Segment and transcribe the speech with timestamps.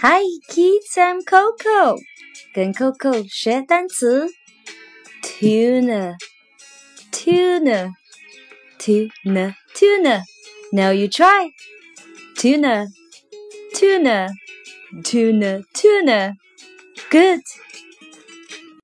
[0.00, 1.98] Hi kids, I'm Coco.
[2.54, 4.28] 跟 Coco 学单词
[5.20, 6.16] ，tuna,
[7.10, 7.94] tuna,
[8.78, 10.22] tuna, tuna.
[10.70, 11.50] Now you try.
[12.36, 12.86] Tuna,
[13.74, 14.28] tuna,
[15.02, 16.36] tuna, tuna.
[17.10, 17.42] Good.